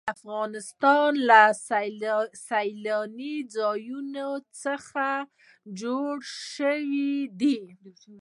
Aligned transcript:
د 0.03 0.03
افغانستان 0.17 1.13
طبیعت 1.29 1.93
له 2.01 2.15
سیلانی 2.49 3.35
ځایونه 3.55 4.25
څخه 4.63 5.07
جوړ 5.81 6.13
شوی 6.55 7.13
دی. 7.39 7.59